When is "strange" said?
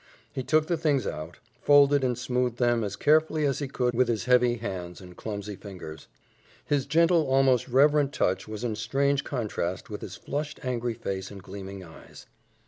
8.75-9.23